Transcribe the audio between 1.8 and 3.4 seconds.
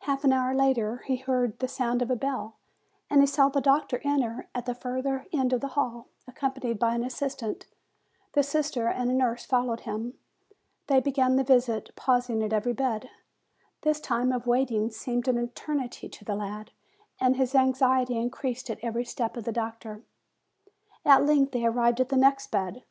of a bell, and DADDY'S NURSE